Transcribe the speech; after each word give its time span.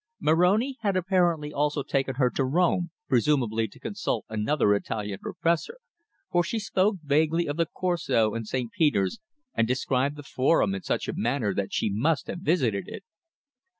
Moroni 0.19 0.79
had 0.81 0.97
apparently 0.97 1.53
also 1.53 1.83
taken 1.83 2.15
her 2.15 2.31
to 2.31 2.43
Rome, 2.43 2.89
presumably 3.07 3.67
to 3.67 3.79
consult 3.79 4.25
another 4.29 4.73
Italian 4.73 5.19
professor, 5.19 5.77
for 6.31 6.43
she 6.43 6.57
spoke 6.57 6.95
vaguely 7.03 7.45
of 7.45 7.55
the 7.57 7.67
Corso 7.67 8.33
and 8.33 8.47
St. 8.47 8.71
Peter's 8.71 9.19
and 9.53 9.67
described 9.67 10.15
the 10.15 10.23
Forum 10.23 10.73
in 10.73 10.81
such 10.81 11.07
a 11.07 11.13
manner 11.13 11.53
that 11.53 11.71
she 11.71 11.91
must 11.91 12.25
have 12.25 12.39
visited 12.39 12.85
it. 12.87 13.03